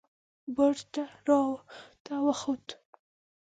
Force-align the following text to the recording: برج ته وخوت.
برج 0.55 0.79
ته 2.07 2.15
وخوت. 2.25 2.67